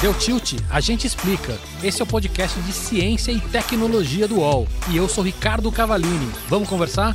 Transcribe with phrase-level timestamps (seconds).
[0.00, 0.54] Deu tilt?
[0.72, 1.58] A gente explica.
[1.84, 4.66] Esse é o podcast de ciência e tecnologia do UOL.
[4.90, 6.32] E eu sou Ricardo Cavalini.
[6.48, 7.14] Vamos conversar?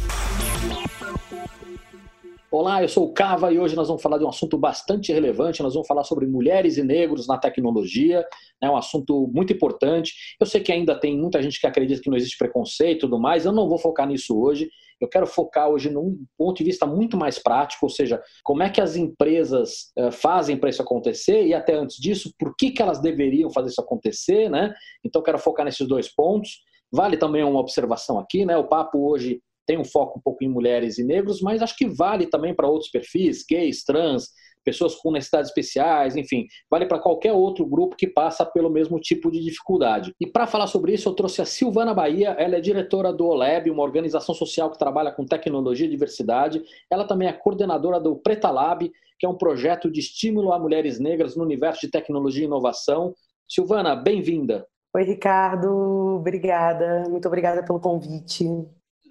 [2.51, 5.63] Olá, eu sou o Cava e hoje nós vamos falar de um assunto bastante relevante.
[5.63, 8.23] Nós vamos falar sobre mulheres e negros na tecnologia,
[8.61, 10.13] é um assunto muito importante.
[10.39, 13.19] Eu sei que ainda tem muita gente que acredita que não existe preconceito e tudo
[13.19, 14.69] mais, eu não vou focar nisso hoje.
[15.03, 18.69] Eu quero focar hoje num ponto de vista muito mais prático, ou seja, como é
[18.69, 22.81] que as empresas uh, fazem para isso acontecer e até antes disso, por que, que
[22.81, 24.73] elas deveriam fazer isso acontecer, né?
[25.03, 26.61] Então, eu quero focar nesses dois pontos.
[26.89, 28.55] Vale também uma observação aqui, né?
[28.55, 31.87] O papo hoje tem um foco um pouco em mulheres e negros, mas acho que
[31.87, 34.29] vale também para outros perfis, gays, trans,
[34.63, 39.31] pessoas com necessidades especiais, enfim, vale para qualquer outro grupo que passa pelo mesmo tipo
[39.31, 40.13] de dificuldade.
[40.19, 43.69] E para falar sobre isso, eu trouxe a Silvana Bahia, ela é diretora do OLEB,
[43.69, 46.63] uma organização social que trabalha com tecnologia e diversidade.
[46.89, 50.99] Ela também é coordenadora do Preta Lab, que é um projeto de estímulo a mulheres
[50.99, 53.13] negras no universo de tecnologia e inovação.
[53.47, 54.65] Silvana, bem-vinda.
[54.95, 57.05] Oi, Ricardo, obrigada.
[57.09, 58.45] Muito obrigada pelo convite.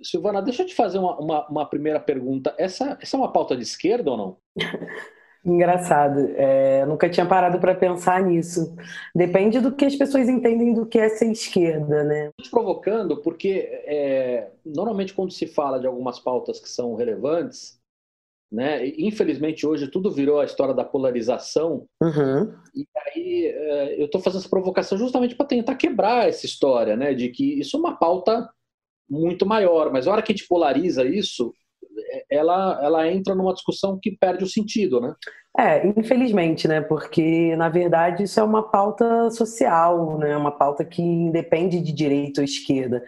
[0.02, 2.54] Silvana, deixa eu te fazer uma, uma, uma, primeira pergunta.
[2.58, 4.36] Essa, essa é uma pauta de esquerda ou não?
[5.44, 6.20] Engraçado.
[6.36, 8.76] É, nunca tinha parado para pensar nisso.
[9.14, 12.30] Depende do que as pessoas entendem do que é ser esquerda, né?
[12.40, 17.80] Te provocando, porque é, normalmente quando se fala de algumas pautas que são relevantes,
[18.50, 18.86] né?
[18.98, 21.86] Infelizmente hoje tudo virou a história da polarização.
[22.00, 22.54] Uhum.
[22.72, 27.14] E aí é, eu estou fazendo essa provocação justamente para tentar quebrar essa história, né?
[27.14, 28.48] De que isso é uma pauta
[29.10, 31.52] muito maior, mas a hora que a gente polariza isso,
[32.30, 35.14] ela, ela entra numa discussão que perde o sentido, né?
[35.58, 36.80] É, infelizmente, né?
[36.80, 40.36] Porque, na verdade, isso é uma pauta social, né?
[40.36, 43.02] Uma pauta que independe de direita ou esquerda.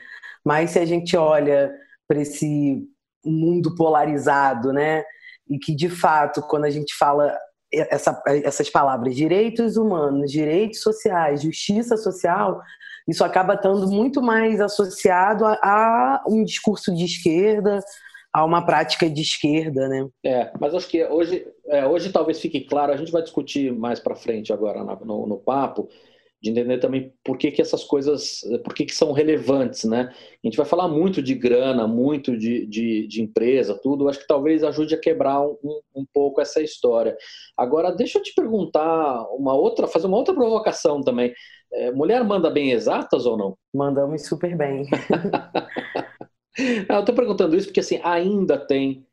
[0.45, 1.73] Mas se a gente olha
[2.07, 2.87] para esse
[3.25, 5.05] mundo polarizado, né?
[5.49, 7.35] E que, de fato, quando a gente fala
[7.73, 12.61] essa, essas palavras, direitos humanos, direitos sociais, justiça social,
[13.09, 17.81] isso acaba estando muito mais associado a, a um discurso de esquerda,
[18.35, 20.09] a uma prática de esquerda, né?
[20.25, 24.01] É, mas acho que hoje, é, hoje talvez fique claro, a gente vai discutir mais
[24.01, 25.89] para frente agora no, no, papo,
[26.43, 30.13] de entender também por que, que essas coisas, por que, que são relevantes, né?
[30.13, 34.27] A gente vai falar muito de grana, muito de, de, de empresa, tudo, acho que
[34.27, 37.17] talvez ajude a quebrar um, um, pouco essa história.
[37.57, 41.33] Agora, deixa eu te perguntar uma outra, fazer uma outra provocação também.
[41.73, 43.57] É, mulher manda bem exatas ou não?
[43.73, 44.89] Mandamos super bem.
[46.89, 49.07] eu estou perguntando isso porque assim ainda tem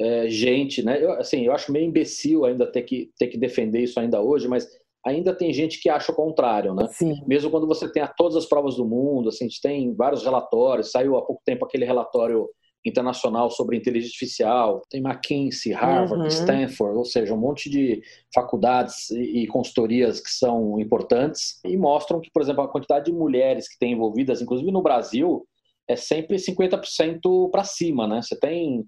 [0.00, 1.02] é, gente, né?
[1.02, 4.46] Eu, assim, eu acho meio imbecil ainda ter que, ter que defender isso ainda hoje,
[4.46, 4.68] mas
[5.04, 6.86] ainda tem gente que acha o contrário, né?
[6.90, 7.20] Sim.
[7.26, 10.92] Mesmo quando você tem todas as provas do mundo, assim, a gente tem vários relatórios,
[10.92, 12.48] saiu há pouco tempo aquele relatório
[12.86, 16.28] internacional sobre inteligência artificial, tem McKinsey, Harvard, uhum.
[16.28, 18.00] Stanford, ou seja, um monte de
[18.32, 23.68] faculdades e consultorias que são importantes e mostram que, por exemplo, a quantidade de mulheres
[23.68, 25.44] que têm envolvidas, inclusive no Brasil,
[25.88, 28.20] é sempre 50% para cima, né?
[28.22, 28.86] Você tem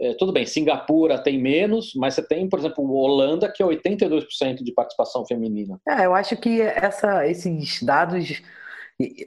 [0.00, 4.62] é, tudo bem, Singapura tem menos, mas você tem, por exemplo, Holanda, que é 82%
[4.62, 5.80] de participação feminina.
[5.88, 8.40] É, eu acho que essa, esses dados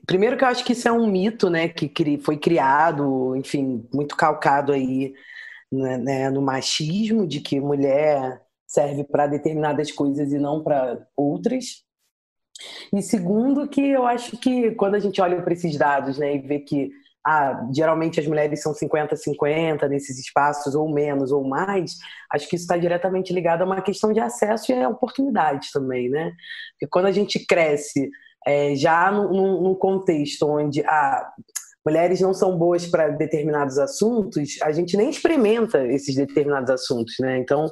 [0.06, 4.18] Primeiro que eu acho que isso é um mito, né, que foi criado, enfim, muito
[4.18, 5.14] calcado aí
[5.72, 11.86] né, né no machismo, de que mulher serve para determinadas coisas e não para outras.
[12.94, 16.40] E segundo que eu acho que quando a gente olha para esses dados, né, e
[16.40, 16.92] vê que
[17.26, 21.98] ah, geralmente as mulheres são 50-50 nesses espaços, ou menos, ou mais,
[22.32, 26.32] acho que isso está diretamente ligado a uma questão de acesso e oportunidade também, né?
[26.72, 28.10] Porque quando a gente cresce
[28.46, 31.32] é, já num, num, contexto onde ah,
[31.86, 37.38] mulheres não são boas para determinados assuntos, a gente nem experimenta esses determinados assuntos, né?
[37.38, 37.72] Então,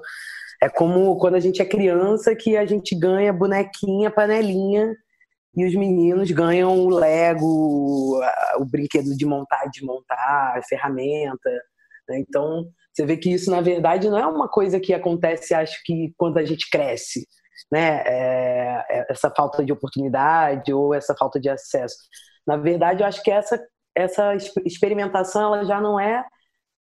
[0.61, 4.95] é como quando a gente é criança que a gente ganha bonequinha, panelinha,
[5.55, 8.21] e os meninos ganham o Lego,
[8.57, 11.49] o brinquedo de montar, desmontar, a ferramenta.
[12.07, 12.19] Né?
[12.19, 16.13] Então, você vê que isso, na verdade, não é uma coisa que acontece, acho que,
[16.17, 17.25] quando a gente cresce
[17.71, 21.97] né, é, é, essa falta de oportunidade ou essa falta de acesso.
[22.45, 23.61] Na verdade, eu acho que essa,
[23.95, 24.35] essa
[24.65, 26.23] experimentação ela já não é,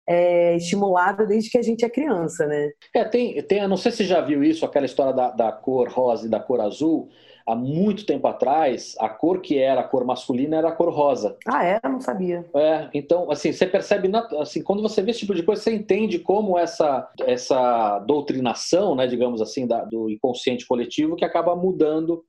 [0.08, 2.70] é estimulada desde que a gente é criança, né?
[2.94, 5.88] É, tem, tem, não sei se você já viu isso, aquela história da, da cor
[5.88, 7.10] rosa e da cor azul,
[7.48, 11.36] há muito tempo atrás, a cor que era a cor masculina era a cor rosa.
[11.46, 11.80] Ah, é?
[11.82, 12.44] Eu não sabia.
[12.54, 16.18] É, então, assim, você percebe, assim, quando você vê esse tipo de coisa, você entende
[16.18, 22.22] como essa, essa doutrinação, né, digamos assim, da, do inconsciente coletivo que acaba mudando,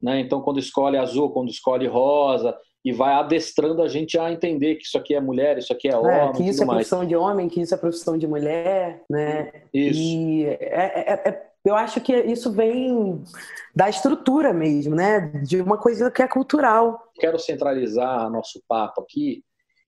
[0.00, 0.20] né?
[0.20, 4.84] Então, quando escolhe azul, quando escolhe rosa, e vai adestrando a gente a entender que
[4.84, 6.12] isso aqui é mulher, isso aqui é, é homem.
[6.12, 7.08] É, que isso é profissão mais.
[7.08, 9.52] de homem, que isso é profissão de mulher, né?
[9.72, 10.00] Isso.
[10.00, 13.22] E é, é, é, eu acho que isso vem
[13.74, 15.20] da estrutura mesmo, né?
[15.44, 17.10] De uma coisa que é cultural.
[17.14, 19.44] Quero centralizar nosso papo aqui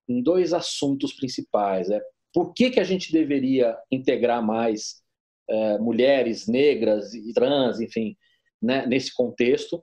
[0.09, 1.91] em dois assuntos principais.
[1.91, 2.01] É
[2.33, 5.03] por que, que a gente deveria integrar mais
[5.49, 8.17] é, mulheres negras e trans, enfim,
[8.61, 9.83] né, nesse contexto?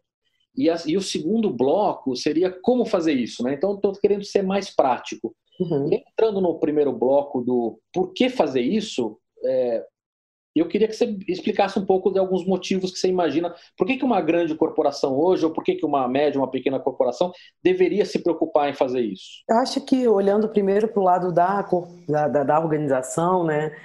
[0.56, 3.54] E, a, e, o segundo bloco seria como fazer isso, né?
[3.54, 5.36] Então, estou querendo ser mais prático.
[5.60, 5.90] Uhum.
[5.92, 9.86] Entrando no primeiro bloco do por que fazer isso, é,
[10.56, 13.54] eu queria que você explicasse um pouco de alguns motivos que você imagina.
[13.78, 16.80] Por que, que uma grande corporação hoje, ou por que, que uma média, uma pequena
[16.80, 17.32] corporação,
[17.64, 19.44] deveria se preocupar em fazer isso?
[19.50, 21.62] Eu acho que, olhando primeiro para o lado da,
[22.08, 23.76] da, da, organização, né,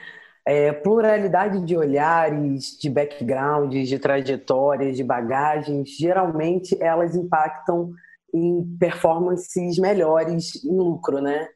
[0.46, 7.92] é, pluralidade de olhares, de backgrounds, de trajetórias, de bagagens, geralmente elas impactam
[8.34, 11.48] em performances melhores em lucro, né?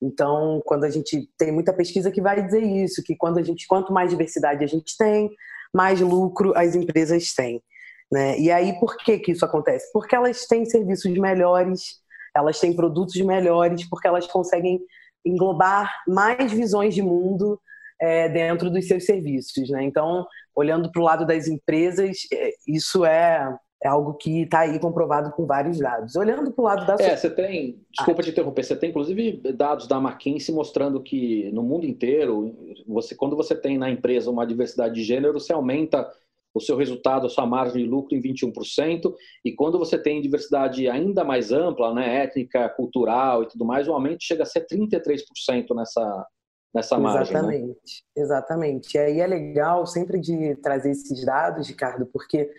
[0.00, 3.66] Então, quando a gente tem muita pesquisa que vai dizer isso, que quando a gente,
[3.66, 5.30] quanto mais diversidade a gente tem,
[5.74, 7.62] mais lucro as empresas têm.
[8.10, 8.38] Né?
[8.38, 9.90] E aí, por que, que isso acontece?
[9.92, 12.00] Porque elas têm serviços melhores,
[12.34, 14.80] elas têm produtos melhores, porque elas conseguem
[15.24, 17.60] englobar mais visões de mundo
[18.00, 19.68] é, dentro dos seus serviços.
[19.70, 19.82] Né?
[19.82, 23.56] Então, olhando para o lado das empresas, é, isso é
[23.86, 26.16] é algo que está aí comprovado com vários dados.
[26.16, 28.24] Olhando para o lado da É, você tem, desculpa ah.
[28.24, 32.54] te interromper, você tem inclusive dados da McKinsey mostrando que no mundo inteiro,
[32.86, 36.10] você, quando você tem na empresa uma diversidade de gênero, você aumenta
[36.52, 40.88] o seu resultado, a sua margem de lucro em 21%, e quando você tem diversidade
[40.88, 45.74] ainda mais ampla, né, étnica, cultural e tudo mais, o aumento chega a ser 33%
[45.74, 46.26] nessa,
[46.74, 47.34] nessa margem.
[47.34, 47.40] Né?
[47.40, 48.22] Exatamente, né?
[48.22, 48.94] exatamente.
[48.94, 52.50] E aí é legal sempre de trazer esses dados, Ricardo, porque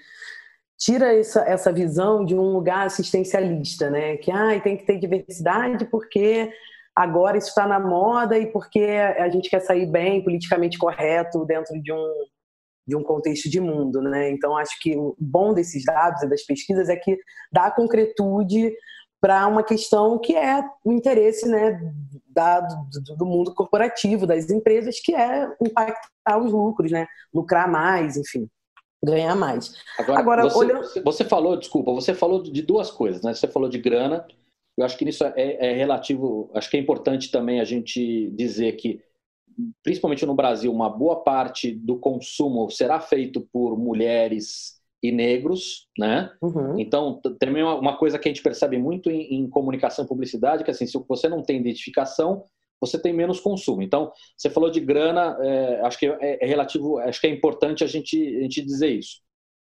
[0.78, 4.18] tira essa, essa visão de um lugar assistencialista, né?
[4.18, 6.52] Que ah, tem que ter diversidade porque
[6.96, 11.82] agora isso está na moda e porque a gente quer sair bem, politicamente correto dentro
[11.82, 12.14] de um,
[12.88, 14.30] de um contexto de mundo, né?
[14.30, 17.18] Então acho que o bom desses dados e das pesquisas é que
[17.52, 18.72] dá concretude
[19.20, 21.82] para uma questão que é o interesse, né,
[22.30, 27.08] da, do, do mundo corporativo, das empresas, que é impactar os lucros, né?
[27.34, 28.48] Lucrar mais, enfim
[29.12, 29.76] ganhar mais.
[29.98, 31.04] Agora, Agora você, olhando...
[31.04, 33.34] você falou, desculpa, você falou de duas coisas, né?
[33.34, 34.26] Você falou de grana.
[34.78, 36.52] Eu acho que isso é, é relativo.
[36.54, 39.02] Acho que é importante também a gente dizer que,
[39.84, 46.32] principalmente no Brasil, uma boa parte do consumo será feito por mulheres e negros, né?
[46.42, 46.80] Uhum.
[46.80, 50.72] Então, também uma coisa que a gente percebe muito em, em comunicação e publicidade, que
[50.72, 52.44] assim, se você não tem identificação,
[52.80, 53.82] você tem menos consumo.
[53.82, 57.84] Então, você falou de grana, é, acho que é, é, relativo, acho que é importante
[57.84, 59.28] a gente, a gente dizer isso.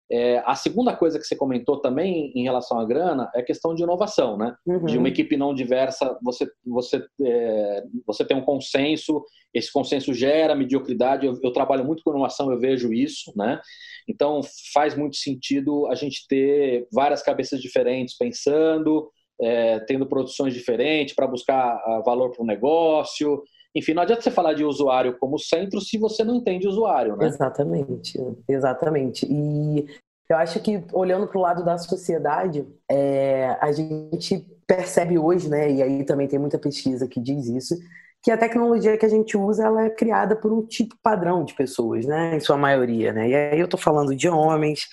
[0.08, 3.75] É, a segunda coisa que você comentou também em relação à grana é a questão
[3.75, 4.55] de inovação, né?
[4.64, 4.85] Uhum.
[4.85, 10.55] De uma equipe não diversa, você, você, é, você tem um consenso, esse consenso gera
[10.55, 11.26] mediocridade.
[11.26, 13.61] Eu, eu, trabalho muito com inovação, eu vejo isso, né?
[14.08, 14.43] Então
[14.73, 21.26] faz muito sentido a gente ter várias cabeças diferentes pensando, é, tendo produções diferentes para
[21.26, 23.42] buscar ah, valor para o negócio.
[23.74, 27.26] Enfim, não adianta você falar de usuário como centro se você não entende usuário, né?
[27.26, 28.18] Exatamente,
[28.48, 29.26] exatamente.
[29.30, 29.86] E
[30.28, 35.70] eu acho que olhando para o lado da sociedade, é, a gente percebe hoje, né?
[35.70, 37.76] E aí também tem muita pesquisa que diz isso,
[38.22, 41.54] que a tecnologia que a gente usa ela é criada por um tipo padrão de
[41.54, 42.34] pessoas, né?
[42.34, 43.28] Em sua maioria, né?
[43.28, 44.88] E aí eu estou falando de homens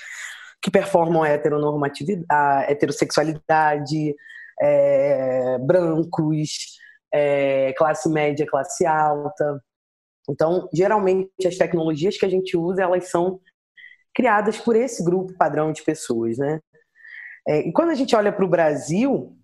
[0.63, 4.15] que performam a heteronormatividade, a heterossexualidade,
[4.61, 6.79] é, brancos,
[7.13, 9.61] é, classe média, classe alta.
[10.29, 13.41] Então, geralmente, as tecnologias que a gente usa, elas são
[14.15, 16.61] criadas por esse grupo padrão de pessoas, né?
[17.45, 19.37] É, e quando a gente olha para o Brasil,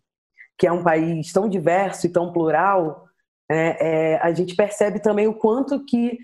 [0.58, 3.06] que é um país tão diverso e tão plural,
[3.52, 6.18] é, é, a gente percebe também o quanto que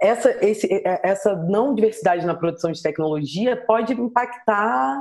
[0.00, 5.00] essa, esse, é, essa não diversidade na produção de tecnologia pode impactar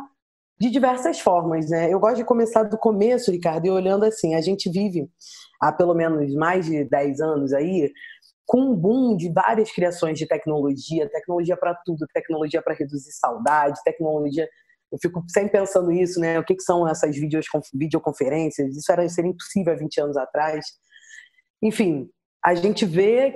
[0.59, 1.91] de diversas formas, né?
[1.91, 5.09] Eu gosto de começar do começo, Ricardo, e olhando assim, a gente vive
[5.61, 7.91] há pelo menos mais de 10 anos aí
[8.45, 13.79] com um boom de várias criações de tecnologia, tecnologia para tudo, tecnologia para reduzir saudade,
[13.85, 14.49] tecnologia
[14.91, 16.39] eu fico sempre pensando isso, né?
[16.39, 17.15] O que, que são essas
[17.73, 18.75] videoconferências?
[18.75, 20.65] Isso era seria impossível há 20 anos atrás.
[21.61, 22.09] Enfim,
[22.43, 23.35] a gente vê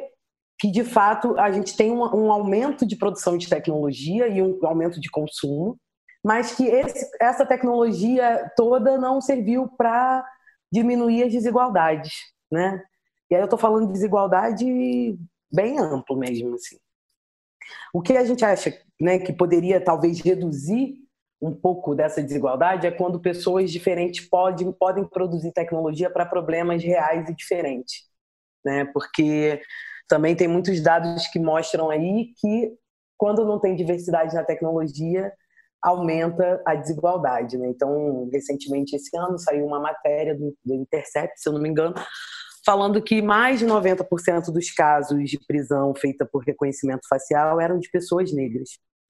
[0.59, 4.59] que de fato a gente tem um, um aumento de produção de tecnologia e um
[4.65, 5.77] aumento de consumo,
[6.23, 10.25] mas que esse, essa tecnologia toda não serviu para
[10.71, 12.13] diminuir as desigualdades,
[12.51, 12.81] né?
[13.29, 15.17] E aí eu estou falando de desigualdade
[15.51, 16.77] bem amplo mesmo, assim.
[17.93, 20.95] O que a gente acha, né, que poderia talvez reduzir
[21.41, 27.29] um pouco dessa desigualdade é quando pessoas diferentes podem, podem produzir tecnologia para problemas reais
[27.29, 28.07] e diferentes.
[28.63, 28.85] Né?
[28.85, 29.61] Porque
[30.07, 32.73] também tem muitos dados que mostram aí que
[33.17, 35.31] quando não tem diversidade na tecnologia,
[35.81, 37.57] aumenta a desigualdade.
[37.57, 37.67] Né?
[37.69, 41.93] Então, recentemente, esse ano, saiu uma matéria do, do Intercept, se eu não me engano,
[42.65, 47.89] falando que mais de 90% dos casos de prisão feita por reconhecimento facial eram de
[47.89, 48.69] pessoas negras.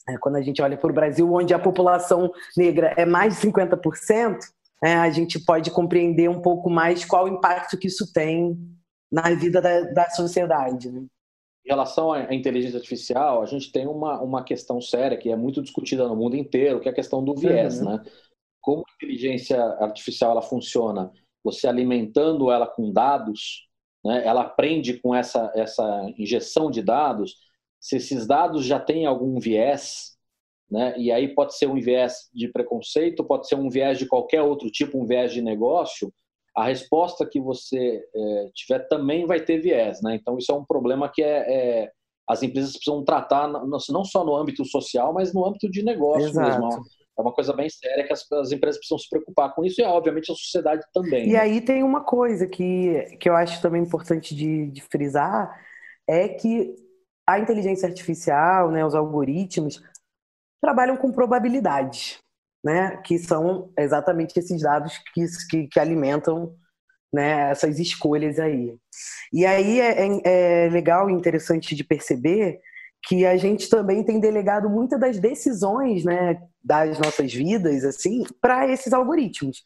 [0.09, 3.47] É, quando a gente olha para o Brasil, onde a população negra é mais de
[3.47, 4.38] 50%,
[4.83, 8.57] é, a gente pode compreender um pouco mais qual o impacto que isso tem
[9.13, 10.91] na vida da, da sociedade.
[10.91, 11.05] Né?
[11.63, 15.62] Em relação à inteligência artificial, a gente tem uma, uma questão séria que é muito
[15.62, 17.79] discutida no mundo inteiro, que é a questão do viés.
[17.79, 17.91] Uhum.
[17.91, 18.03] Né?
[18.60, 21.12] Como a inteligência artificial ela funciona?
[21.43, 23.67] Você alimentando ela com dados,
[24.03, 24.25] né?
[24.25, 27.36] ela aprende com essa, essa injeção de dados,
[27.79, 30.17] se esses dados já têm algum viés,
[30.72, 30.96] né?
[30.98, 34.72] e aí pode ser um viés de preconceito, pode ser um viés de qualquer outro
[34.72, 36.12] tipo, um viés de negócio,
[36.55, 40.01] a resposta que você é, tiver também vai ter viés.
[40.01, 40.15] Né?
[40.15, 41.91] Então, isso é um problema que é, é
[42.29, 46.67] as empresas precisam tratar não só no âmbito social, mas no âmbito de negócio Exato.
[46.69, 46.83] mesmo.
[47.17, 49.83] É uma coisa bem séria que as, as, empresas precisam se preocupar com isso e,
[49.83, 51.29] obviamente, a sociedade também.
[51.29, 51.39] E né?
[51.39, 55.53] aí tem uma coisa que, que eu acho também importante de, de frisar,
[56.07, 56.75] é que
[57.27, 59.81] a inteligência artificial, né, os algoritmos,
[60.62, 62.17] trabalham com probabilidades,
[62.63, 66.55] né, que são exatamente esses dados que, que, que alimentam
[67.13, 68.75] né, essas escolhas aí.
[69.32, 72.60] E aí é, é, é legal e interessante de perceber
[73.05, 78.67] que a gente também tem delegado muitas das decisões né, das nossas vidas assim para
[78.67, 79.62] esses algoritmos.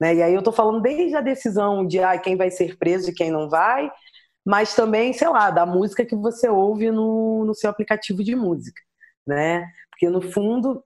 [0.00, 0.16] Né?
[0.16, 3.14] E aí eu estou falando desde a decisão de ah, quem vai ser preso e
[3.14, 3.90] quem não vai,
[4.44, 8.80] mas também, sei lá, da música que você ouve no, no seu aplicativo de música,
[9.26, 9.66] né?
[9.90, 10.82] Porque no fundo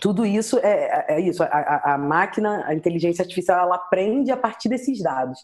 [0.00, 1.42] tudo isso é, é, é isso.
[1.42, 5.38] A, a, máquina, a inteligência artificial, ela aprende a partir desses dados.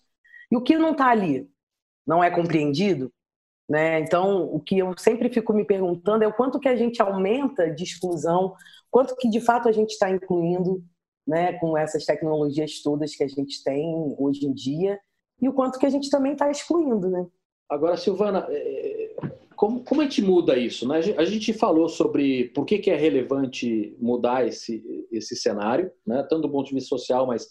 [0.51, 1.49] E o que não está ali
[2.07, 3.13] não é compreendido,
[3.69, 4.01] né?
[4.01, 7.71] Então, o que eu sempre fico me perguntando é o quanto que a gente aumenta
[7.71, 8.55] de exclusão,
[8.91, 10.83] quanto que de fato a gente está incluindo,
[11.27, 14.99] né, com essas tecnologias todas que a gente tem hoje em dia
[15.41, 17.27] e o quanto que a gente também está excluindo, né?
[17.69, 19.02] Agora, Silvana, é,
[19.63, 20.89] como, como a gente muda isso?
[20.89, 20.99] Né?
[21.17, 26.27] A gente falou sobre por que, que é relevante mudar esse, esse cenário, né?
[26.29, 27.47] tanto do ponto de vista social, mas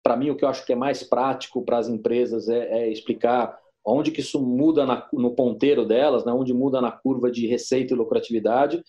[0.00, 2.92] para mim o que eu acho que é mais prático para as empresas é, é,
[2.92, 6.30] explicar onde que isso muda na, no ponteiro delas, né?
[6.32, 8.80] onde muda na curva de receita e lucratividade.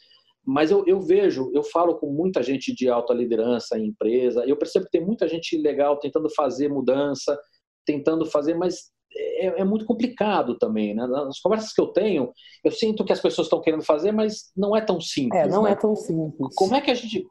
[0.45, 4.55] Mas eu, eu vejo, eu falo com muita gente de alta liderança em empresa, eu
[4.55, 7.35] percebo que tem muita gente legal tentando fazer mudança,
[7.83, 10.93] tentando fazer, mas é, é, muito complicado também.
[10.93, 11.05] Né?
[11.07, 12.31] Nas conversas que eu tenho,
[12.63, 15.41] eu sinto que as pessoas estão querendo fazer, mas não é tão simples.
[15.41, 15.71] É, não né?
[15.71, 16.55] é tão simples.
[16.55, 17.25] Como é que a gente,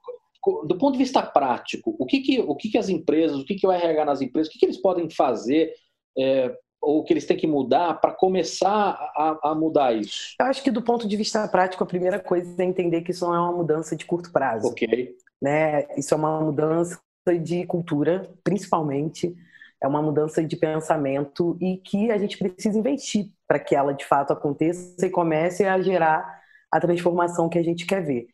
[0.67, 3.55] do ponto de vista prático, o que, que, o que, que as empresas, o que,
[3.55, 5.73] que o RH nas empresas, o que, que eles podem fazer
[6.19, 10.35] é, ou que eles têm que mudar para começar a, a, mudar isso?
[10.41, 13.27] Eu acho que do ponto de vista prático, a primeira coisa é entender que isso
[13.27, 14.69] não é uma mudança de curto prazo.
[14.69, 15.15] Ok.
[15.43, 15.87] Né?
[15.97, 17.01] Isso é uma mudança
[17.43, 19.35] de cultura, principalmente
[19.83, 24.05] é uma mudança de pensamento e que a gente precisa investir para que ela de
[24.05, 26.41] fato aconteça e comece a gerar
[26.71, 28.27] a transformação que a gente quer ver.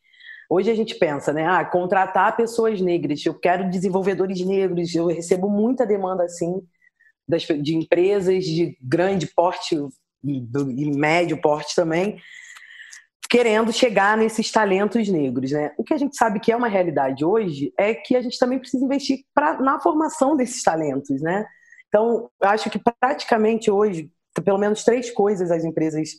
[0.48, 1.46] Hoje a gente pensa, né?
[1.46, 6.62] Ah, contratar pessoas negras, eu quero desenvolvedores negros, eu recebo muita demanda assim
[7.26, 9.76] das, de empresas de grande porte
[10.22, 12.20] e, e médio porte também,
[13.32, 15.52] querendo chegar nesses talentos negros.
[15.52, 15.72] Né?
[15.78, 18.58] O que a gente sabe que é uma realidade hoje é que a gente também
[18.58, 21.22] precisa investir pra, na formação desses talentos.
[21.22, 21.46] Né?
[21.88, 24.12] Então, acho que praticamente hoje,
[24.44, 26.10] pelo menos três coisas as empresas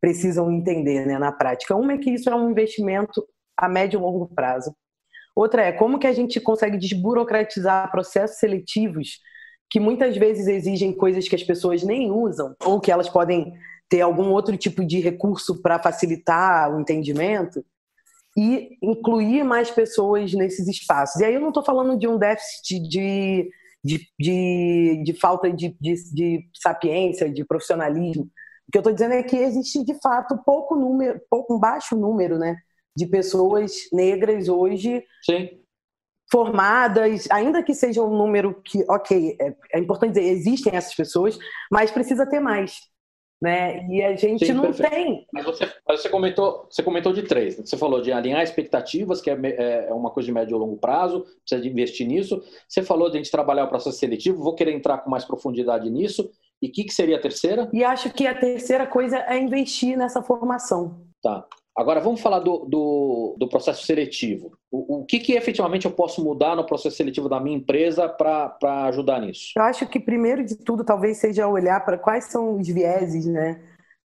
[0.00, 1.76] precisam entender né, na prática.
[1.76, 3.22] Uma é que isso é um investimento
[3.58, 4.74] a médio e longo prazo.
[5.36, 9.18] Outra é como que a gente consegue desburocratizar processos seletivos
[9.68, 13.52] que muitas vezes exigem coisas que as pessoas nem usam ou que elas podem
[13.88, 17.64] ter algum outro tipo de recurso para facilitar o entendimento
[18.36, 21.20] e incluir mais pessoas nesses espaços.
[21.20, 23.50] E aí eu não estou falando de um déficit de,
[23.82, 28.24] de, de, de falta de, de, de, sapiência, de profissionalismo.
[28.66, 31.94] O que eu estou dizendo é que existe, de fato, pouco número, pouco, um baixo
[31.94, 32.56] número né,
[32.96, 35.50] de pessoas negras hoje Sim.
[36.32, 41.38] formadas, ainda que seja um número que, ok, é, é importante dizer, existem essas pessoas,
[41.70, 42.78] mas precisa ter mais
[43.40, 43.86] né?
[43.88, 44.90] E a gente Sim, não perfeito.
[44.90, 45.26] tem.
[45.32, 47.58] Mas você, você, comentou, você comentou de três.
[47.58, 47.64] Né?
[47.66, 50.76] Você falou de alinhar expectativas, que é, é, é uma coisa de médio e longo
[50.76, 52.42] prazo, precisa de investir nisso.
[52.68, 55.90] Você falou de a gente trabalhar o processo seletivo, vou querer entrar com mais profundidade
[55.90, 56.30] nisso.
[56.62, 57.68] E o que, que seria a terceira?
[57.72, 61.02] E acho que a terceira coisa é investir nessa formação.
[61.22, 61.46] Tá.
[61.76, 64.56] Agora, vamos falar do, do, do processo seletivo.
[64.70, 68.86] O, o que, que efetivamente eu posso mudar no processo seletivo da minha empresa para
[68.86, 69.52] ajudar nisso?
[69.56, 73.60] Eu acho que, primeiro de tudo, talvez seja olhar para quais são os vieses né,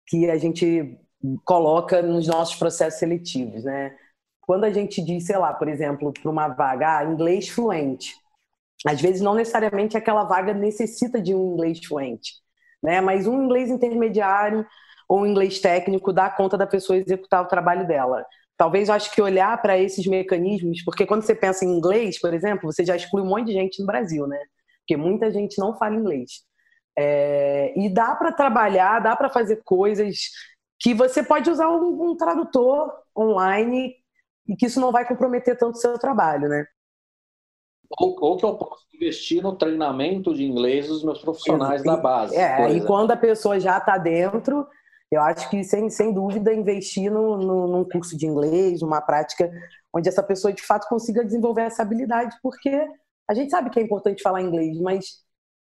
[0.05, 0.99] que a gente
[1.45, 3.63] coloca nos nossos processos seletivos.
[3.63, 3.95] Né?
[4.41, 8.13] Quando a gente diz, sei lá, por exemplo, para uma vaga, ah, inglês fluente.
[8.85, 12.33] Às vezes, não necessariamente aquela vaga necessita de um inglês fluente,
[12.83, 12.99] né?
[12.99, 14.67] mas um inglês intermediário
[15.07, 18.25] ou um inglês técnico dá conta da pessoa executar o trabalho dela.
[18.57, 22.33] Talvez eu acho que olhar para esses mecanismos, porque quando você pensa em inglês, por
[22.33, 24.39] exemplo, você já exclui um monte de gente no Brasil, né?
[24.79, 26.43] Porque muita gente não fala inglês.
[26.97, 30.29] É, e dá para trabalhar, dá para fazer coisas
[30.79, 33.95] que você pode usar um, um, tradutor online
[34.47, 36.65] e que isso não vai comprometer tanto o seu trabalho, né?
[37.99, 42.35] Ou, ou que eu posso investir no treinamento de inglês dos meus profissionais da base.
[42.35, 44.67] É, e quando a pessoa já está dentro,
[45.13, 49.51] eu acho que, sem, sem dúvida, investir no, no, num curso de inglês, numa prática
[49.93, 52.87] onde essa pessoa, de fato, consiga desenvolver essa habilidade, porque
[53.29, 55.23] a gente sabe que é importante falar inglês, mas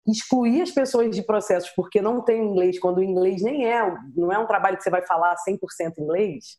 [0.06, 3.80] excluir as pessoas de processos porque não tem inglês, quando o inglês nem é,
[4.14, 6.58] não é um trabalho que você vai falar 100% inglês,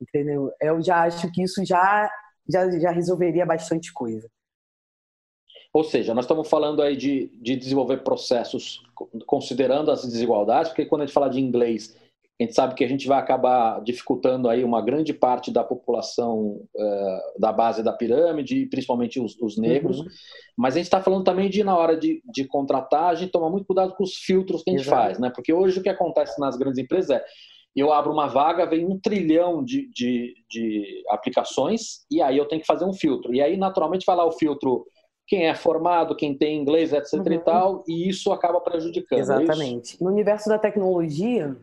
[0.00, 0.52] entendeu?
[0.60, 2.10] Eu já acho que isso já,
[2.48, 4.28] já, já resolveria bastante coisa.
[5.76, 8.82] Ou seja, nós estamos falando aí de, de desenvolver processos
[9.26, 11.94] considerando as desigualdades, porque quando a gente fala de inglês,
[12.40, 16.62] a gente sabe que a gente vai acabar dificultando aí uma grande parte da população
[16.74, 20.00] uh, da base da pirâmide, principalmente os, os negros.
[20.00, 20.06] Uhum.
[20.56, 23.50] Mas a gente está falando também de, na hora de, de contratar, a gente tomar
[23.50, 25.02] muito cuidado com os filtros que a gente Exato.
[25.02, 25.28] faz, né?
[25.28, 27.22] Porque hoje o que acontece nas grandes empresas é
[27.76, 32.62] eu abro uma vaga, vem um trilhão de, de, de aplicações, e aí eu tenho
[32.62, 33.34] que fazer um filtro.
[33.34, 34.86] E aí, naturalmente, vai lá o filtro
[35.26, 37.32] quem é formado, quem tem inglês, etc uhum.
[37.32, 39.18] e tal, e isso acaba prejudicando.
[39.18, 39.96] É Exatamente.
[40.00, 41.56] É no universo da tecnologia,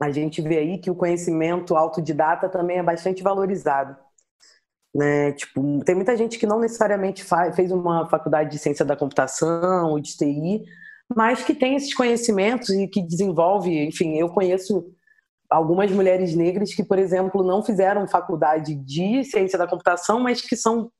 [0.00, 3.96] a gente vê aí que o conhecimento autodidata também é bastante valorizado.
[4.94, 5.32] Né?
[5.32, 9.90] Tipo, tem muita gente que não necessariamente faz, fez uma faculdade de ciência da computação
[9.90, 10.64] ou de TI,
[11.14, 14.84] mas que tem esses conhecimentos e que desenvolve, enfim, eu conheço
[15.48, 20.56] algumas mulheres negras que, por exemplo, não fizeram faculdade de ciência da computação, mas que
[20.56, 20.90] são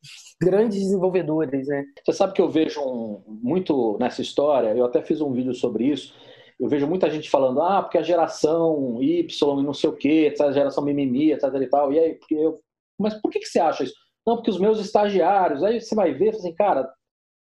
[0.41, 1.85] grandes desenvolvedores, né?
[2.05, 5.85] Você sabe que eu vejo um, muito nessa história, eu até fiz um vídeo sobre
[5.85, 6.15] isso,
[6.59, 10.35] eu vejo muita gente falando, ah, porque a geração Y e não sei o quê,
[10.39, 12.61] a geração mimimi, etc e tal, e aí, porque eu...
[12.99, 13.95] mas por que, que você acha isso?
[14.27, 16.91] Não, porque os meus estagiários, aí você vai ver, assim, cara,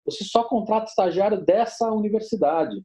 [0.05, 2.75] você só contrata estagiário dessa universidade.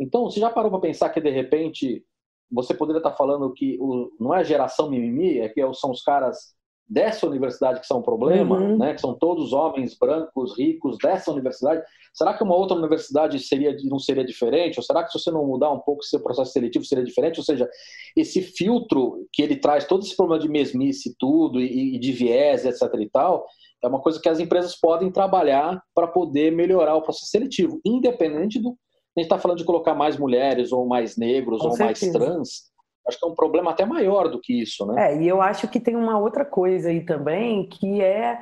[0.00, 2.04] Então, você já parou para pensar que, de repente,
[2.50, 6.02] você poderia estar falando que o, não é a geração mimimi, é que são os
[6.02, 6.54] caras
[6.88, 8.78] dessa universidade que são um problema, uhum.
[8.78, 13.74] né, que são todos homens brancos, ricos dessa universidade, será que uma outra universidade seria,
[13.84, 14.78] não seria diferente?
[14.78, 17.38] Ou será que se você não mudar um pouco seu processo seletivo seria diferente?
[17.38, 17.68] Ou seja,
[18.16, 22.12] esse filtro que ele traz todo esse problema de mesmice e tudo, e, e de
[22.12, 23.46] viés, etc e tal,
[23.82, 28.58] é uma coisa que as empresas podem trabalhar para poder melhorar o processo seletivo, independente
[28.60, 28.70] do...
[29.16, 32.18] A gente está falando de colocar mais mulheres, ou mais negros, Com ou certeza.
[32.18, 32.73] mais trans,
[33.06, 35.12] acho que é um problema até maior do que isso, né?
[35.12, 38.38] É, e eu acho que tem uma outra coisa aí também, que é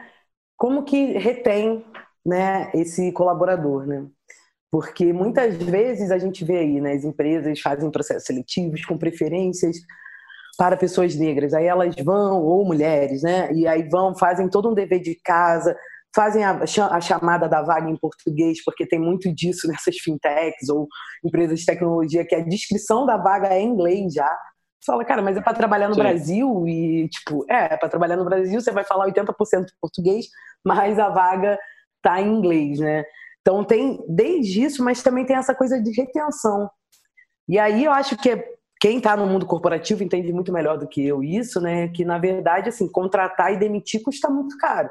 [0.56, 1.84] como que retém
[2.24, 4.06] né, esse colaborador, né?
[4.70, 9.76] Porque muitas vezes a gente vê aí, né, as empresas fazem processos seletivos com preferências
[10.56, 11.52] para pessoas negras.
[11.54, 13.52] Aí elas vão, ou mulheres, né?
[13.52, 15.76] E aí vão, fazem todo um dever de casa,
[16.14, 20.86] fazem a, a, chamada da vaga em português, porque tem muito disso nessas fintechs ou
[21.24, 24.38] empresas de tecnologia, que a descrição da vaga é em inglês já.
[24.82, 26.00] Você fala, cara, mas é para trabalhar no Sim.
[26.00, 30.26] Brasil e, tipo, é, é para trabalhar no Brasil, você vai falar 80% português,
[30.64, 31.56] mas a vaga
[32.02, 33.04] tá em inglês, né?
[33.40, 36.68] Então tem desde isso, mas também tem essa coisa de retenção.
[37.48, 38.36] E aí eu acho que
[38.80, 41.86] quem está no mundo corporativo entende muito melhor do que eu isso, né?
[41.86, 44.90] Que na verdade, assim, contratar e demitir custa muito caro.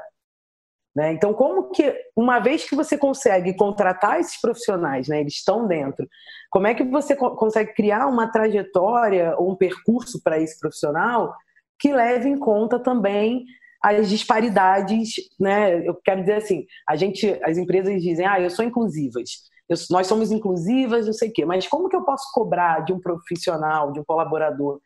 [0.94, 1.12] Né?
[1.12, 6.06] Então, como que, uma vez que você consegue contratar esses profissionais, né, eles estão dentro,
[6.50, 11.34] como é que você co consegue criar uma trajetória ou um percurso para esse profissional
[11.78, 13.44] que leve em conta também
[13.82, 15.84] as disparidades, né?
[15.86, 19.30] Eu quero dizer assim, a gente, as empresas dizem, ah, eu sou inclusivas,
[19.68, 22.92] eu, nós somos inclusivas, não sei o quê, mas como que eu posso cobrar de
[22.92, 24.80] um profissional, de um colaborador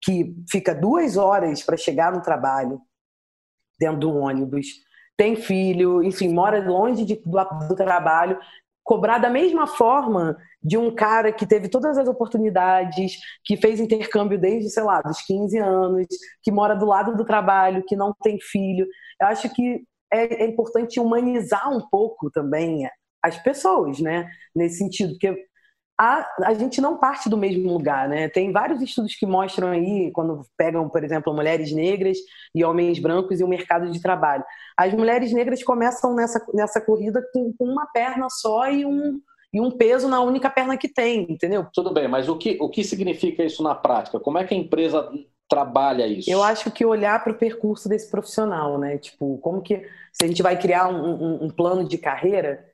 [0.00, 2.80] que fica duas horas para chegar no trabalho
[3.78, 4.66] dentro do ônibus,
[5.20, 8.38] tem filho, enfim, mora longe de, do, do trabalho,
[8.82, 14.40] cobrar da mesma forma de um cara que teve todas as oportunidades, que fez intercâmbio
[14.40, 16.06] desde, sei lá, dos 15 anos,
[16.42, 18.86] que mora do lado do trabalho, que não tem filho.
[19.20, 22.88] Eu acho que é, é importante humanizar um pouco também
[23.22, 24.26] as pessoas, né?
[24.56, 25.49] Nesse sentido, porque
[26.02, 28.26] a, a gente não parte do mesmo lugar, né?
[28.26, 32.16] Tem vários estudos que mostram aí, quando pegam, por exemplo, mulheres negras
[32.54, 34.42] e homens brancos e o mercado de trabalho.
[34.74, 39.20] As mulheres negras começam nessa, nessa corrida com, com uma perna só e um,
[39.52, 41.66] e um peso na única perna que tem, entendeu?
[41.70, 44.18] Tudo bem, mas o que, o que significa isso na prática?
[44.18, 45.06] Como é que a empresa
[45.50, 46.30] trabalha isso?
[46.30, 48.96] Eu acho que olhar para o percurso desse profissional, né?
[48.96, 52.69] Tipo, como que se a gente vai criar um, um, um plano de carreira,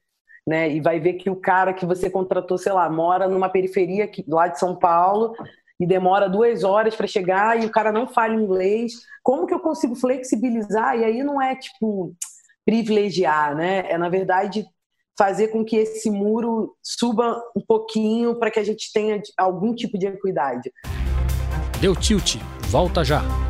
[0.46, 0.70] né?
[0.70, 4.24] E vai ver que o cara que você contratou, sei lá, mora numa periferia aqui,
[4.28, 5.35] lá de São Paulo
[5.78, 8.94] e demora duas horas para chegar e o cara não fala inglês.
[9.22, 10.96] Como que eu consigo flexibilizar?
[10.96, 12.14] E aí não é tipo
[12.64, 13.85] privilegiar, né?
[13.90, 14.64] É na verdade
[15.18, 19.98] fazer com que esse muro suba um pouquinho para que a gente tenha algum tipo
[19.98, 20.70] de equidade.
[21.80, 22.37] Deu tilt,
[22.70, 23.45] volta já.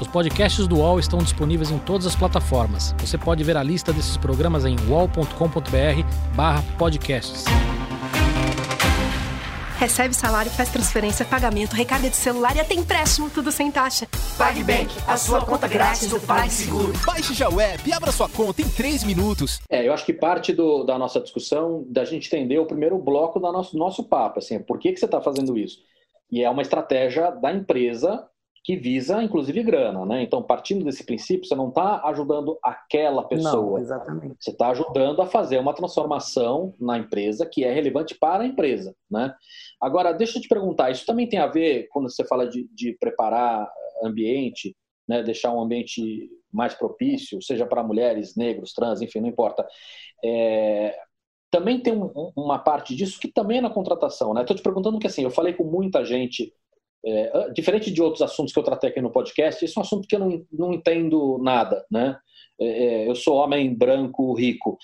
[0.00, 2.92] Os podcasts do UOL estão disponíveis em todas as plataformas.
[2.98, 7.44] Você pode ver a lista desses programas em uol.com.br/podcasts.
[9.78, 14.08] Recebe salário, faz transferência, pagamento, recarga de celular e até empréstimo, tudo sem taxa.
[14.36, 16.92] PagBank, a sua conta grátis do PagSeguro.
[17.04, 19.60] Baixe já o app e abra sua conta em 3 minutos.
[19.68, 23.38] É, eu acho que parte do, da nossa discussão, da gente entender o primeiro bloco
[23.38, 25.78] do nosso, nosso papo, assim, por que, que você está fazendo isso?
[26.30, 28.26] E é uma estratégia da empresa
[28.64, 30.22] que visa, inclusive, grana, né?
[30.22, 33.72] Então, partindo desse princípio, você não está ajudando aquela pessoa.
[33.72, 34.36] Não, exatamente.
[34.40, 38.96] Você está ajudando a fazer uma transformação na empresa que é relevante para a empresa,
[39.10, 39.34] né?
[39.78, 42.96] Agora, deixa eu te perguntar, isso também tem a ver, quando você fala de, de
[42.98, 43.70] preparar
[44.02, 44.74] ambiente,
[45.06, 49.66] né, deixar um ambiente mais propício, seja para mulheres, negros, trans, enfim, não importa.
[50.24, 50.96] É,
[51.50, 54.40] também tem um, uma parte disso que também é na contratação, né?
[54.40, 56.50] Estou te perguntando que assim, eu falei com muita gente
[57.06, 60.08] é, diferente de outros assuntos que eu tratei aqui no podcast, esse é um assunto
[60.08, 62.16] que eu não, não entendo nada, né?
[62.58, 64.78] É, é eu sou homem branco, rico,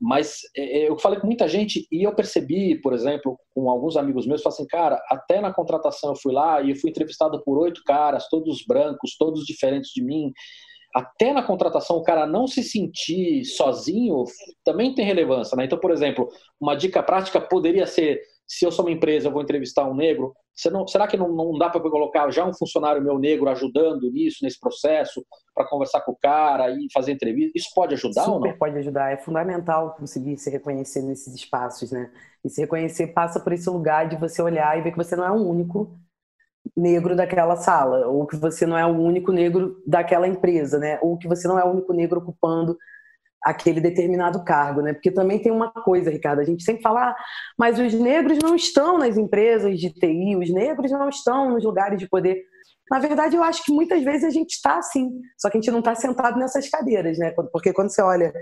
[0.00, 3.96] mas é, é, eu falei com muita gente e eu percebi, por exemplo, com alguns
[3.96, 7.82] amigos meus, assim, cara, até na contratação eu fui lá e fui entrevistado por oito
[7.84, 10.32] caras, todos brancos, todos diferentes de mim.
[10.94, 14.24] Até na contratação o cara não se sentir sozinho
[14.64, 15.64] também tem relevância, né?
[15.66, 19.42] Então, por exemplo, uma dica prática poderia ser se eu sou uma empresa, eu vou
[19.42, 20.32] entrevistar um negro,
[20.70, 24.38] não, será que não, não dá para colocar já um funcionário meu negro ajudando nisso,
[24.42, 27.52] nesse processo, para conversar com o cara e fazer entrevista?
[27.58, 28.58] Isso pode ajudar Super ou não?
[28.58, 29.12] pode ajudar.
[29.12, 32.10] É fundamental conseguir se reconhecer nesses espaços, né?
[32.44, 35.24] E se reconhecer passa por esse lugar de você olhar e ver que você não
[35.24, 35.98] é o único
[36.76, 40.98] negro daquela sala, ou que você não é o único negro daquela empresa, né?
[41.02, 42.76] Ou que você não é o único negro ocupando
[43.46, 44.92] aquele determinado cargo, né?
[44.92, 47.16] Porque também tem uma coisa, Ricardo, a gente sempre fala, ah,
[47.56, 51.96] mas os negros não estão nas empresas de TI, os negros não estão nos lugares
[51.96, 52.42] de poder.
[52.90, 55.70] Na verdade, eu acho que muitas vezes a gente está assim, só que a gente
[55.70, 57.32] não está sentado nessas cadeiras, né?
[57.52, 58.32] Porque quando você olha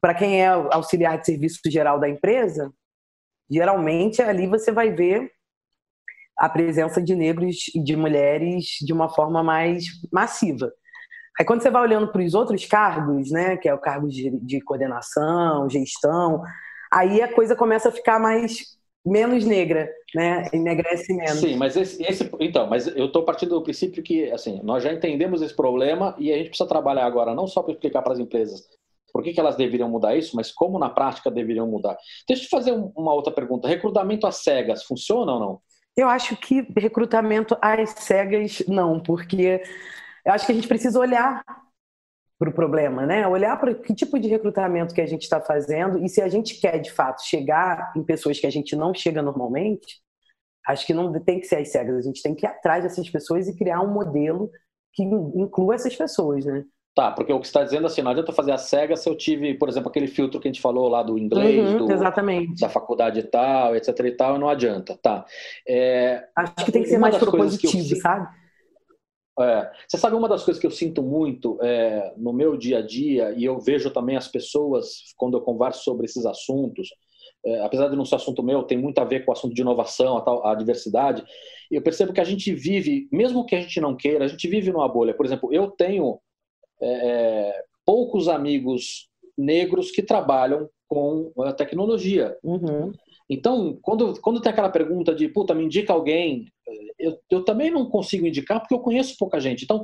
[0.00, 2.72] para quem é auxiliar de serviço geral da empresa,
[3.48, 5.30] geralmente ali você vai ver
[6.36, 10.72] a presença de negros e de mulheres de uma forma mais massiva.
[11.38, 14.30] Aí quando você vai olhando para os outros cargos, né, que é o cargo de,
[14.40, 16.42] de coordenação, gestão,
[16.92, 20.48] aí a coisa começa a ficar mais menos negra, né?
[20.52, 21.40] Enegrece menos.
[21.40, 24.92] Sim, mas esse, esse então, mas eu estou partindo do princípio que assim nós já
[24.92, 28.20] entendemos esse problema e a gente precisa trabalhar agora não só para explicar para as
[28.20, 28.62] empresas
[29.12, 31.96] por que, que elas deveriam mudar isso, mas como na prática deveriam mudar.
[32.26, 33.68] Deixa eu te fazer uma outra pergunta.
[33.68, 35.60] Recrutamento às cegas funciona ou não?
[35.94, 39.62] Eu acho que recrutamento às cegas não, porque
[40.24, 41.42] eu acho que a gente precisa olhar
[42.38, 43.26] para o problema, né?
[43.26, 46.60] Olhar para que tipo de recrutamento que a gente está fazendo e se a gente
[46.60, 50.00] quer de fato chegar em pessoas que a gente não chega normalmente,
[50.66, 51.98] acho que não tem que ser às cegas.
[51.98, 54.50] A gente tem que ir atrás dessas pessoas e criar um modelo
[54.92, 56.64] que inclua essas pessoas, né?
[56.94, 59.16] Tá, porque o que você está dizendo assim, não adianta fazer a cega se eu
[59.16, 62.60] tive, por exemplo, aquele filtro que a gente falou lá do inglês, uhum, do, exatamente.
[62.60, 65.24] da faculdade e tal, etc e tal, e não adianta, tá.
[65.66, 68.28] É, Acho que tem que ser mais propositivo, eu, sabe?
[69.40, 72.82] É, você sabe uma das coisas que eu sinto muito é, no meu dia a
[72.82, 76.88] dia, e eu vejo também as pessoas, quando eu converso sobre esses assuntos,
[77.44, 79.62] é, apesar de não ser assunto meu, tem muito a ver com o assunto de
[79.62, 81.24] inovação, a, tal, a diversidade,
[81.70, 84.70] eu percebo que a gente vive, mesmo que a gente não queira, a gente vive
[84.70, 85.14] numa bolha.
[85.14, 86.20] Por exemplo, eu tenho
[86.80, 92.36] é, é, poucos amigos negros que trabalham com a tecnologia.
[92.44, 92.92] Uhum.
[93.32, 96.46] Então, quando, quando tem aquela pergunta de, puta, me indica alguém,
[96.98, 99.64] eu, eu também não consigo indicar porque eu conheço pouca gente.
[99.64, 99.82] Então,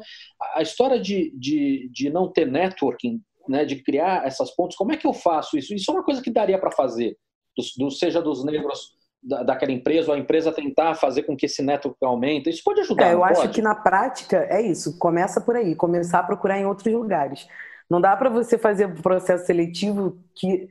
[0.55, 4.97] a história de, de, de não ter networking, né, de criar essas pontes, como é
[4.97, 5.75] que eu faço isso?
[5.75, 7.17] Isso é uma coisa que daria para fazer,
[7.57, 11.47] do, do, seja dos negros da, daquela empresa ou a empresa tentar fazer com que
[11.47, 12.51] esse network aumente.
[12.51, 13.07] Isso pode ajudar.
[13.07, 13.55] É, eu acho pode?
[13.55, 14.99] que na prática é isso.
[14.99, 17.49] Começa por aí, começar a procurar em outros lugares.
[17.89, 20.69] Não dá para você fazer um processo seletivo que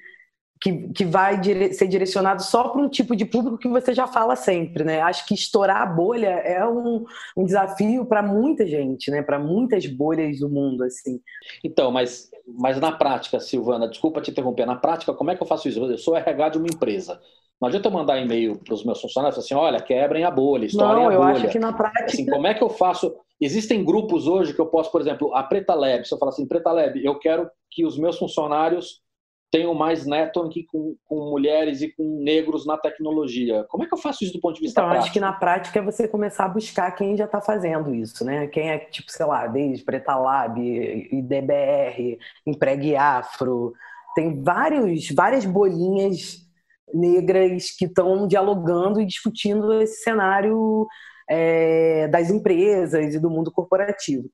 [0.62, 4.08] que, que vai dire ser direcionado só para um tipo de público que você já
[4.08, 5.02] fala sempre, né?
[5.02, 9.22] Acho que estourar a bolha é um, um desafio para muita gente, né?
[9.22, 11.20] Para muitas bolhas do mundo, assim.
[11.64, 15.48] Então, mas, mas na prática, Silvana, desculpa te interromper, na prática, como é que eu
[15.48, 15.84] faço isso?
[15.84, 17.20] Eu sou RH de uma empresa.
[17.60, 21.04] Não adianta eu mandar e-mail para os meus funcionários assim, olha, quebrem a bolha, estourem
[21.04, 21.16] Não, a bolha.
[21.16, 22.06] eu acho que na prática...
[22.06, 23.16] Assim, como é que eu faço...
[23.42, 26.48] Existem grupos hoje que eu posso, por exemplo, a Preta Lab, se eu falar assim,
[26.48, 29.02] Preta Lab, eu quero que os meus funcionários
[29.52, 33.66] tenho mais network com, com mulheres e com negros na tecnologia.
[33.70, 35.06] Como é que eu faço isso do ponto de vista então, prático?
[35.06, 38.48] acho que na prática é você começar a buscar quem já está fazendo isso, né?
[38.48, 43.74] Quem é, tipo, sei lá, desde Preta Lab, IDBR, Empregue Afro.
[44.16, 46.46] Tem vários, várias bolinhas
[46.94, 50.88] negras que estão dialogando e discutindo esse cenário
[51.30, 54.30] é, das empresas e do mundo corporativo.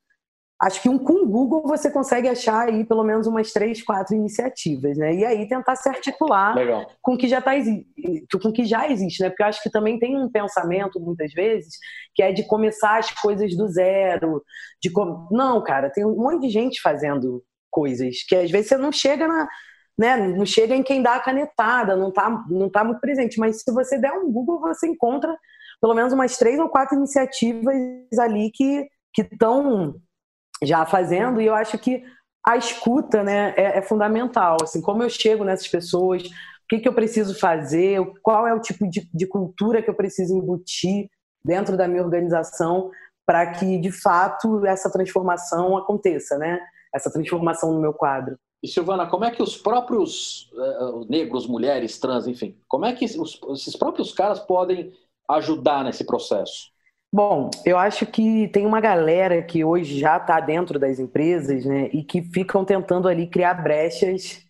[0.64, 4.16] Acho que um, com o Google você consegue achar aí pelo menos umas três, quatro
[4.16, 5.14] iniciativas, né?
[5.14, 6.90] E aí tentar se articular Legal.
[7.02, 7.52] com o que já tá,
[8.42, 9.30] com que já existe, né?
[9.30, 11.74] Porque eu acho que também tem um pensamento muitas vezes
[12.16, 14.42] que é de começar as coisas do zero,
[14.82, 15.28] de com...
[15.32, 19.28] não, cara, tem um monte de gente fazendo coisas que às vezes você não chega
[19.28, 19.50] na,
[19.98, 23.64] né, não chega em quem dá a canetada, não tá, não tá muito presente, mas
[23.64, 25.36] se você der um Google, você encontra
[25.82, 27.76] pelo menos umas três ou quatro iniciativas
[28.18, 29.94] ali que que estão
[30.64, 32.04] já fazendo, e eu acho que
[32.46, 34.58] a escuta né, é, é fundamental.
[34.62, 38.60] Assim, como eu chego nessas pessoas, o que, que eu preciso fazer, qual é o
[38.60, 41.10] tipo de, de cultura que eu preciso embutir
[41.44, 42.90] dentro da minha organização
[43.26, 46.60] para que, de fato, essa transformação aconteça, né?
[46.94, 48.38] essa transformação no meu quadro.
[48.62, 53.04] E Silvana, como é que os próprios uh, negros, mulheres, trans, enfim, como é que
[53.06, 54.94] os, esses próprios caras podem
[55.30, 56.72] ajudar nesse processo?
[57.14, 61.88] Bom, eu acho que tem uma galera que hoje já está dentro das empresas, né,
[61.94, 64.42] e que ficam tentando ali criar brechas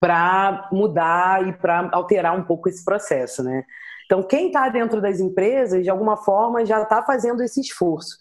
[0.00, 3.64] para mudar e para alterar um pouco esse processo, né?
[4.06, 8.16] Então, quem está dentro das empresas, de alguma forma, já está fazendo esse esforço,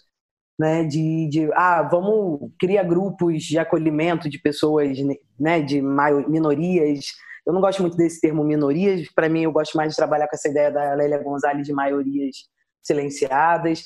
[0.60, 0.84] né?
[0.86, 4.98] De, de, ah, vamos criar grupos de acolhimento de pessoas,
[5.40, 5.62] né?
[5.62, 7.06] De minorias.
[7.46, 9.08] Eu não gosto muito desse termo minorias.
[9.14, 12.38] Para mim, eu gosto mais de trabalhar com essa ideia da Lélia Gonzalez de maiorias
[12.88, 13.84] silenciadas,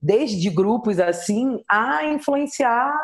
[0.00, 2.94] desde grupos assim a influenciar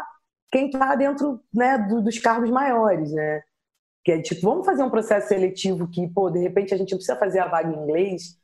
[0.51, 3.43] quem está dentro né, do, dos cargos maiores, né?
[4.05, 6.99] Que é tipo, vamos fazer um processo seletivo que, pô, de repente a gente não
[6.99, 8.41] precisa fazer a vaga em inglês,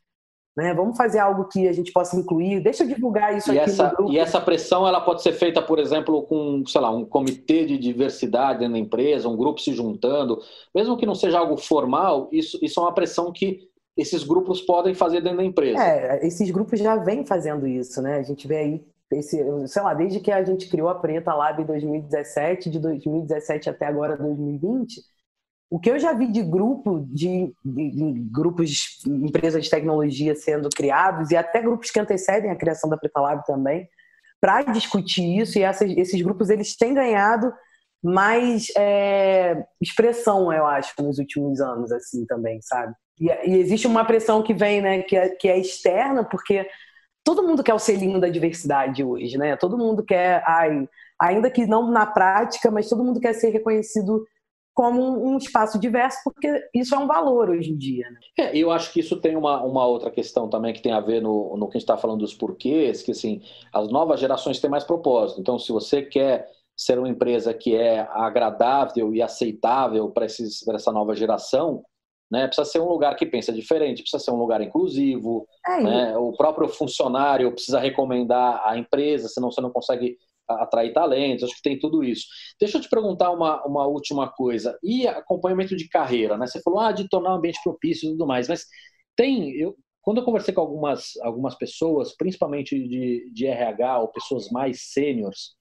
[0.57, 0.73] né?
[0.73, 2.61] Vamos fazer algo que a gente possa incluir.
[2.61, 4.12] Deixa eu divulgar isso e aqui essa, no grupo.
[4.12, 7.77] E essa pressão ela pode ser feita, por exemplo, com, sei lá, um comitê de
[7.77, 10.40] diversidade da empresa, um grupo se juntando,
[10.75, 12.29] mesmo que não seja algo formal.
[12.33, 15.82] Isso, isso é uma pressão que esses grupos podem fazer dentro da empresa.
[15.82, 18.16] É, esses grupos já vêm fazendo isso, né?
[18.16, 21.62] A gente vê aí, esse, sei lá, desde que a gente criou a Preta Lab
[21.62, 25.00] em 2017, de 2017 até agora 2020,
[25.70, 30.68] o que eu já vi de grupo, de, de, de grupos, empresas de tecnologia sendo
[30.68, 33.88] criados, e até grupos que antecedem a criação da Preta Lab também,
[34.40, 37.52] para discutir isso, e essas, esses grupos eles têm ganhado
[38.02, 42.94] mais é, expressão, eu acho, nos últimos anos, assim, também, sabe?
[43.20, 46.68] E, e, existe uma pressão que vem, né, que é, que é externa, porque
[47.24, 49.57] todo mundo quer o selinho da diversidade hoje, né?
[49.57, 50.88] Todo mundo quer, ai,
[51.20, 54.24] ainda que não na prática, mas todo mundo quer ser reconhecido
[54.76, 58.11] como um espaço diverso, porque isso é um valor hoje em dia.
[58.11, 58.18] Né?
[58.38, 61.22] É, eu acho que isso tem uma, uma outra questão também que tem a ver
[61.22, 63.40] no, no que a gente está falando dos porquês, que assim,
[63.72, 65.40] as novas gerações têm mais propósito.
[65.40, 71.14] Então, se você quer ser uma empresa que é agradável e aceitável para essa nova
[71.14, 71.83] geração,
[72.31, 72.47] né?
[72.47, 75.47] Precisa ser um lugar que pensa diferente, precisa ser um lugar inclusivo.
[75.67, 76.17] É né?
[76.17, 80.17] O próprio funcionário precisa recomendar a empresa, senão você não consegue
[80.49, 81.45] atrair talentos.
[81.45, 82.27] Acho que tem tudo isso.
[82.61, 84.79] Deixa eu te perguntar uma, uma última coisa.
[84.83, 86.47] E acompanhamento de carreira, né?
[86.47, 88.65] Você falou ah, de tornar o ambiente propício e tudo mais, mas
[89.17, 89.53] tem.
[89.57, 94.93] Eu, quando eu conversei com algumas, algumas pessoas, principalmente de, de RH ou pessoas mais
[94.93, 95.57] sêniores,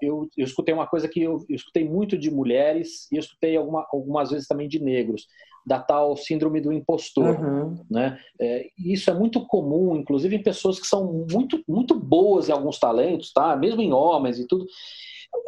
[0.00, 3.56] eu, eu, escutei uma coisa que eu, eu, escutei muito de mulheres e eu escutei
[3.56, 5.26] alguma, algumas vezes também de negros
[5.64, 7.40] da tal síndrome do impostor.
[7.40, 7.84] Uhum.
[7.90, 8.18] Né?
[8.40, 12.78] É, isso é muito comum, inclusive em pessoas que são muito, muito boas em alguns
[12.78, 13.56] talentos, tá?
[13.56, 14.66] mesmo em homens e tudo.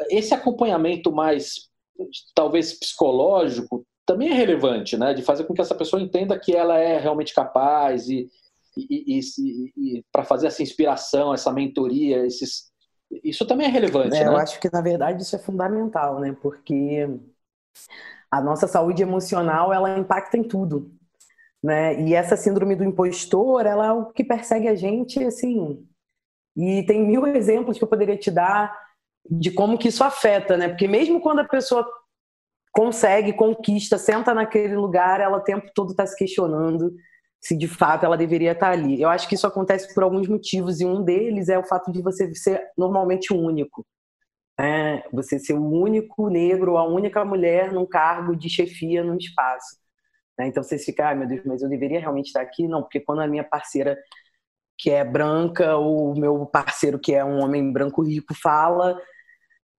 [0.08, 1.68] Esse acompanhamento mais,
[2.34, 5.14] talvez, psicológico também é relevante, né?
[5.14, 8.28] de fazer com que essa pessoa entenda que ela é realmente capaz e,
[8.76, 12.70] e, e, e para fazer essa inspiração, essa mentoria, esses...
[13.22, 14.16] isso também é relevante.
[14.16, 14.26] É, né?
[14.26, 16.36] Eu acho que, na verdade, isso é fundamental, né?
[16.40, 17.08] porque
[18.38, 20.90] a nossa saúde emocional ela impacta em tudo,
[21.62, 22.00] né?
[22.00, 25.86] E essa síndrome do impostor, ela é o que persegue a gente, assim.
[26.56, 28.76] E tem mil exemplos que eu poderia te dar
[29.30, 30.68] de como que isso afeta, né?
[30.68, 31.86] Porque mesmo quando a pessoa
[32.72, 36.92] consegue, conquista, senta naquele lugar, ela o tempo todo está se questionando
[37.44, 39.02] se de fato ela deveria estar ali.
[39.02, 42.00] Eu acho que isso acontece por alguns motivos, e um deles é o fato de
[42.00, 43.86] você ser normalmente único.
[44.58, 45.02] Né?
[45.12, 49.78] Você ser o único negro, a única mulher num cargo de chefia num espaço.
[50.38, 50.46] Né?
[50.48, 52.68] Então você fica, ai meu Deus, mas eu deveria realmente estar aqui?
[52.68, 53.98] Não, porque quando a minha parceira
[54.78, 58.98] que é branca ou o meu parceiro que é um homem branco rico fala,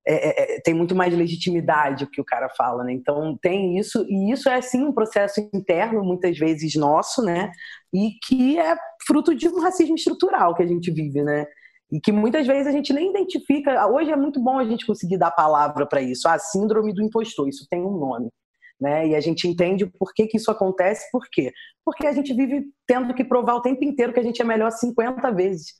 [0.08, 2.94] é, é, é, tem muito mais legitimidade o que o cara fala, né?
[2.94, 7.52] Então tem isso, e isso é sim um processo interno, muitas vezes nosso, né?
[7.92, 8.76] E que é
[9.08, 11.48] fruto de um racismo estrutural que a gente vive, né?
[11.96, 13.88] E que muitas vezes a gente nem identifica.
[13.88, 16.28] Hoje é muito bom a gente conseguir dar palavra para isso.
[16.28, 18.30] Ah, síndrome do impostor, isso tem um nome.
[18.78, 19.08] Né?
[19.08, 21.54] E a gente entende por que, que isso acontece, por quê?
[21.86, 24.72] Porque a gente vive tendo que provar o tempo inteiro que a gente é melhor
[24.72, 25.76] 50 vezes.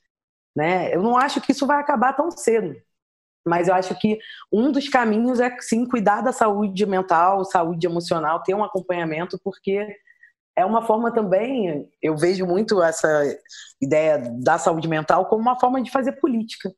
[0.56, 0.94] Né?
[0.94, 2.74] Eu não acho que isso vai acabar tão cedo.
[3.46, 4.18] Mas eu acho que
[4.50, 9.86] um dos caminhos é sim cuidar da saúde mental, saúde emocional, ter um acompanhamento, porque
[10.56, 13.08] é uma forma também, eu vejo muito essa
[13.80, 16.74] ideia da saúde mental como uma forma de fazer política,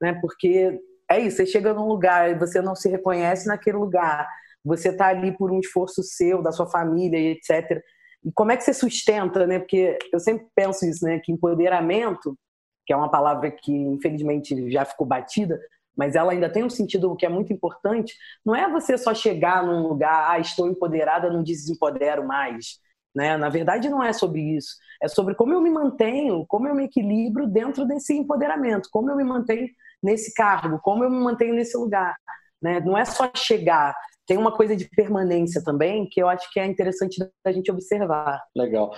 [0.00, 0.12] né?
[0.20, 0.78] Porque
[1.10, 4.28] é isso, você chega num lugar e você não se reconhece naquele lugar,
[4.62, 7.82] você está ali por um esforço seu, da sua família e etc.
[8.24, 9.58] E como é que você sustenta, né?
[9.58, 11.18] Porque eu sempre penso isso, né?
[11.18, 12.38] Que empoderamento,
[12.86, 15.58] que é uma palavra que infelizmente já ficou batida,
[15.96, 18.14] mas ela ainda tem um sentido que é muito importante,
[18.44, 22.78] não é você só chegar num lugar, ah, estou empoderada, não desempodero mais.
[23.14, 23.36] Né?
[23.36, 24.76] Na verdade, não é sobre isso.
[25.02, 29.16] É sobre como eu me mantenho, como eu me equilibro dentro desse empoderamento, como eu
[29.16, 29.68] me mantenho
[30.02, 32.16] nesse cargo, como eu me mantenho nesse lugar.
[32.60, 32.80] Né?
[32.80, 33.94] Não é só chegar,
[34.26, 38.40] tem uma coisa de permanência também que eu acho que é interessante da gente observar.
[38.56, 38.94] Legal.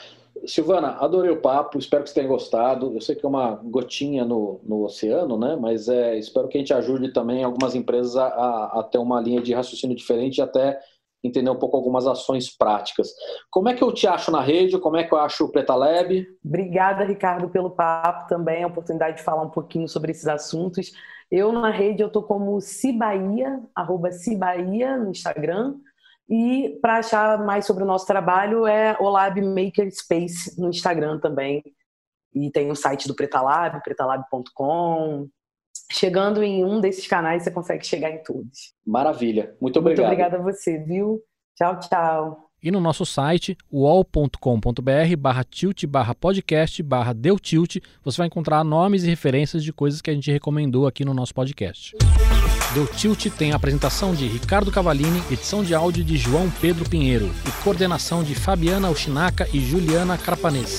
[0.47, 2.93] Silvana, adorei o papo, espero que você tenha gostado.
[2.95, 5.57] Eu sei que é uma gotinha no, no oceano, né?
[5.59, 9.21] Mas é, espero que a gente ajude também algumas empresas a, a, a ter uma
[9.21, 10.79] linha de raciocínio diferente e até
[11.25, 13.09] entender um pouco algumas ações práticas.
[13.51, 14.79] Como é que eu te acho na rede?
[14.79, 16.27] Como é que eu acho o Preta Lab?
[16.45, 20.93] Obrigada, Ricardo, pelo papo também, a oportunidade de falar um pouquinho sobre esses assuntos.
[21.31, 25.77] Eu na rede eu tô como Cibaia, arroba Cibaia no Instagram.
[26.29, 31.19] E para achar mais sobre o nosso trabalho é o Lab Maker Space no Instagram
[31.19, 31.63] também.
[32.35, 35.29] E tem o site do Pretalab, pretalab.com.
[35.91, 38.75] Chegando em um desses canais, você consegue chegar em todos.
[38.87, 39.55] Maravilha.
[39.61, 40.07] Muito obrigado.
[40.07, 41.21] Muito obrigada a você, viu?
[41.57, 42.51] Tchau, tchau.
[42.63, 48.65] E no nosso site, wall.com.br barra tilt barra podcast barra deu tilt, você vai encontrar
[48.65, 51.95] nomes e referências de coisas que a gente recomendou aqui no nosso podcast.
[52.75, 57.31] Deu Tilt tem a apresentação de Ricardo Cavalini, edição de áudio de João Pedro Pinheiro
[57.47, 60.79] e coordenação de Fabiana Ushinaka e Juliana Crapanês.